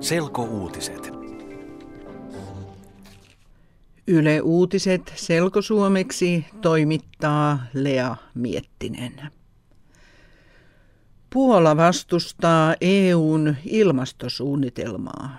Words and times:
Selkouutiset. 0.00 1.12
Yle 4.06 4.40
Uutiset 4.40 5.12
selkosuomeksi 5.16 6.46
toimittaa 6.60 7.58
Lea 7.74 8.16
Miettinen. 8.34 9.12
Puola 11.32 11.76
vastustaa 11.76 12.74
EUn 12.80 13.56
ilmastosuunnitelmaa. 13.64 15.36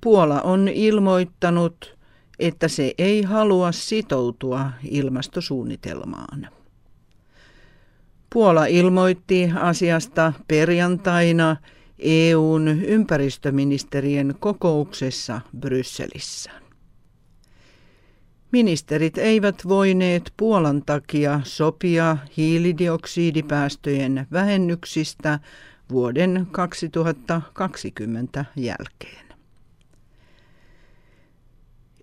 Puola 0.00 0.40
on 0.40 0.68
ilmoittanut, 0.68 1.96
että 2.38 2.68
se 2.68 2.94
ei 2.98 3.22
halua 3.22 3.72
sitoutua 3.72 4.70
ilmastosuunnitelmaan. 4.90 6.48
Puola 8.32 8.66
ilmoitti 8.66 9.50
asiasta 9.60 10.32
perjantaina 10.48 11.56
EUn 11.98 12.68
ympäristöministerien 12.68 14.34
kokouksessa 14.40 15.40
Brysselissä. 15.58 16.50
Ministerit 18.52 19.18
eivät 19.18 19.62
voineet 19.68 20.32
Puolan 20.36 20.82
takia 20.86 21.40
sopia 21.44 22.16
hiilidioksidipäästöjen 22.36 24.26
vähennyksistä 24.32 25.38
vuoden 25.90 26.46
2020 26.50 28.44
jälkeen. 28.56 29.24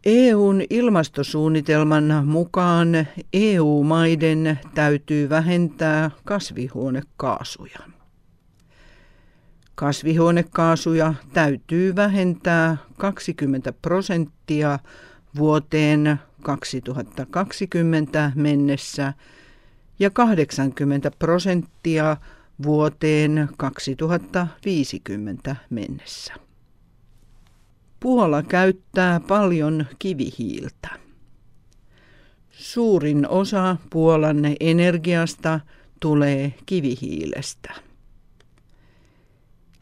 EUn 0.06 0.62
ilmastosuunnitelman 0.70 2.28
mukaan 2.28 3.08
EU-maiden 3.34 4.60
täytyy 4.76 5.30
vähentää 5.30 6.12
kasvihuonekaasuja. 6.26 8.01
Kasvihuonekaasuja 9.82 11.14
täytyy 11.34 11.96
vähentää 11.96 12.78
20 12.98 13.74
prosenttia 13.74 14.80
vuoteen 15.38 16.20
2020 16.42 18.32
mennessä 18.36 19.14
ja 20.00 20.10
80 20.10 21.12
prosenttia 21.12 22.18
vuoteen 22.64 23.50
2050 23.58 25.56
mennessä. 25.70 26.34
Puola 28.00 28.44
käyttää 28.44 29.20
paljon 29.20 29.86
kivihiiltä. 30.00 30.90
Suurin 32.52 33.28
osa 33.28 33.78
Puolan 33.90 34.38
energiasta 34.60 35.60
tulee 36.00 36.54
kivihiilestä. 36.66 37.91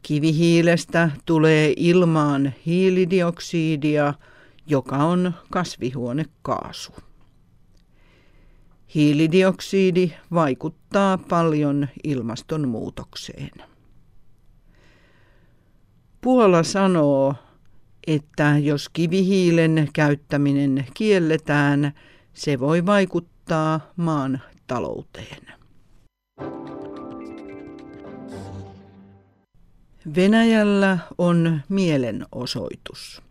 Kivihiilestä 0.02 1.12
tulee 1.26 1.74
ilmaan 1.78 2.54
hiilidioksidia, 2.66 4.14
joka 4.68 4.98
on 4.98 5.34
kasvihuonekaasu. 5.50 6.92
Hiilidioksidi 8.96 10.12
vaikuttaa 10.34 11.18
paljon 11.18 11.88
ilmastonmuutokseen. 12.04 13.52
Puola 16.22 16.64
sanoo, 16.64 17.36
että 18.08 18.58
jos 18.58 18.90
kivihiilen 18.90 19.90
käyttäminen 19.94 20.86
kielletään, 20.94 21.94
se 22.34 22.60
voi 22.60 22.86
vaikuttaa 22.86 23.80
maan 23.96 24.42
talouteen. 24.68 25.59
Venäjällä 30.16 30.98
on 31.18 31.62
mielenosoitus. 31.70 33.22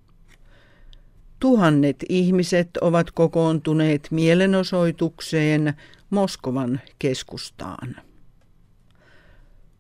Tuhannet 1.41 1.97
ihmiset 2.09 2.77
ovat 2.77 3.11
kokoontuneet 3.11 4.09
mielenosoitukseen 4.11 5.75
Moskovan 6.11 6.81
keskustaan. 6.99 7.97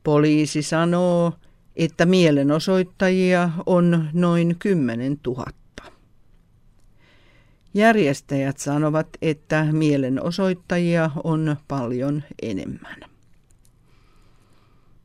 Poliisi 0.05 0.63
sanoo, 0.63 1.33
että 1.77 2.07
mielenosoittajia 2.07 3.51
on 3.67 4.09
noin 4.13 4.57
10 4.59 5.21
000. 5.27 5.45
Järjestäjät 7.75 8.59
sanovat, 8.59 9.09
että 9.23 9.67
mielenosoittajia 9.73 11.11
on 11.25 11.57
paljon 11.69 12.23
enemmän. 12.43 13.18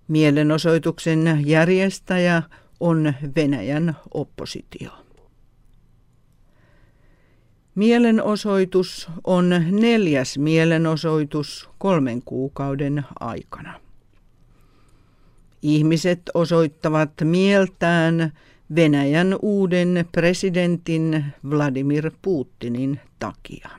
Mielenosoituksen 0.08 1.42
järjestäjä 1.46 2.44
on 2.80 3.14
Venäjän 3.36 3.96
oppositio. 4.14 4.92
Mielenosoitus 7.76 9.10
on 9.24 9.50
neljäs 9.72 10.38
mielenosoitus 10.38 11.70
kolmen 11.78 12.22
kuukauden 12.26 13.06
aikana. 13.20 13.80
Ihmiset 15.62 16.22
osoittavat 16.34 17.12
mieltään 17.24 18.34
Venäjän 18.76 19.36
uuden 19.42 20.06
presidentin 20.12 21.26
Vladimir 21.50 22.12
Putinin 22.22 23.00
takia. 23.20 23.70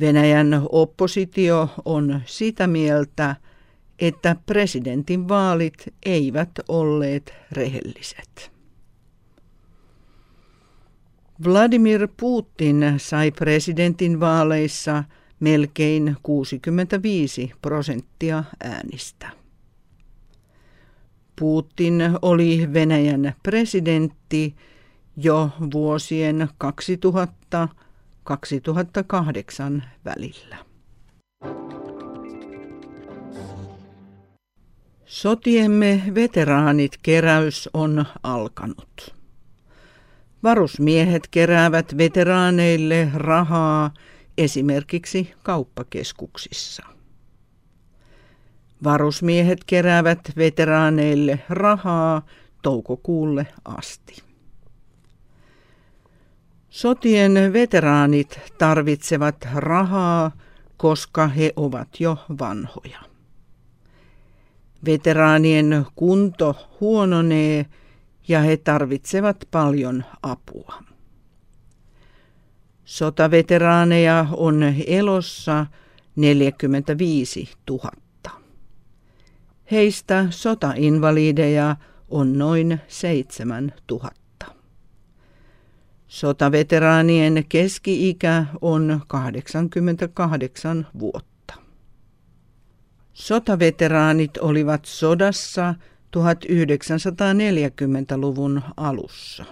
Venäjän 0.00 0.62
oppositio 0.70 1.68
on 1.84 2.20
sitä 2.26 2.66
mieltä, 2.66 3.36
että 3.98 4.36
presidentin 4.46 5.28
vaalit 5.28 5.94
eivät 6.06 6.50
olleet 6.68 7.34
rehelliset. 7.52 8.52
Vladimir 11.44 12.08
Putin 12.16 12.94
sai 12.96 13.30
presidentin 13.30 14.20
vaaleissa 14.20 15.04
melkein 15.40 16.16
65 16.22 17.52
prosenttia 17.62 18.44
äänistä. 18.64 19.30
Putin 21.40 22.02
oli 22.22 22.68
Venäjän 22.72 23.34
presidentti 23.42 24.56
jo 25.16 25.50
vuosien 25.72 26.48
2000-2008 29.78 29.82
välillä. 30.04 30.75
Sotiemme 35.06 36.02
veteraanit 36.14 36.98
keräys 37.02 37.68
on 37.74 38.04
alkanut. 38.22 39.14
Varusmiehet 40.42 41.28
keräävät 41.28 41.98
veteraaneille 41.98 43.08
rahaa 43.14 43.90
esimerkiksi 44.38 45.34
kauppakeskuksissa. 45.42 46.82
Varusmiehet 48.84 49.64
keräävät 49.64 50.32
veteraaneille 50.36 51.38
rahaa 51.48 52.22
toukokuulle 52.62 53.46
asti. 53.64 54.22
Sotien 56.70 57.52
veteraanit 57.52 58.40
tarvitsevat 58.58 59.48
rahaa, 59.54 60.32
koska 60.76 61.26
he 61.26 61.52
ovat 61.56 62.00
jo 62.00 62.18
vanhoja. 62.40 63.15
Veteraanien 64.84 65.86
kunto 65.94 66.56
huononee 66.80 67.66
ja 68.28 68.40
he 68.40 68.56
tarvitsevat 68.56 69.36
paljon 69.50 70.04
apua. 70.22 70.82
Sotaveteraaneja 72.84 74.26
on 74.32 74.62
elossa 74.86 75.66
45 76.16 77.48
000. 77.70 77.90
Heistä 79.70 80.26
sotainvalideja 80.30 81.76
on 82.08 82.38
noin 82.38 82.80
7 82.88 83.72
000. 83.90 84.10
Sotaveteraanien 86.08 87.44
keski-ikä 87.48 88.44
on 88.60 89.00
88 89.06 90.86
vuotta. 90.98 91.35
Sotaveteraanit 93.16 94.36
olivat 94.36 94.84
sodassa 94.84 95.74
1940-luvun 96.16 98.62
alussa. 98.76 99.44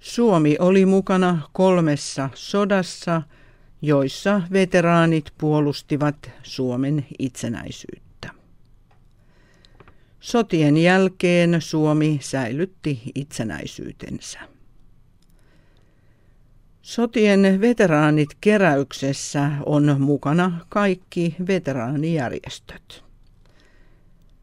Suomi 0.00 0.56
oli 0.58 0.86
mukana 0.86 1.48
kolmessa 1.52 2.30
sodassa, 2.34 3.22
joissa 3.82 4.42
veteraanit 4.52 5.32
puolustivat 5.38 6.30
Suomen 6.42 7.06
itsenäisyyttä. 7.18 8.30
Sotien 10.20 10.76
jälkeen 10.76 11.60
Suomi 11.60 12.18
säilytti 12.22 13.02
itsenäisyytensä. 13.14 14.51
Sotien 16.82 17.60
veteraanit 17.60 18.28
keräyksessä 18.40 19.50
on 19.66 19.96
mukana 20.00 20.66
kaikki 20.68 21.36
veteraanijärjestöt. 21.46 23.04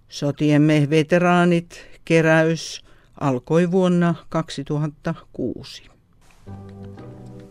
Sotiemme 0.09 0.87
veteraanit 0.89 1.87
keräys 2.05 2.85
alkoi 3.19 3.71
vuonna 3.71 4.15
2006. 4.29 5.83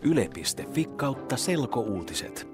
Yle.fi 0.03 0.85
kautta 0.85 1.37
selkouutiset. 1.37 2.48